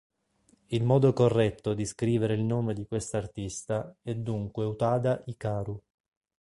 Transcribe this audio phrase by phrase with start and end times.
[0.69, 5.79] Il modo corretto di scrivere il nome di quest'artista è dunque Utada Hikaru.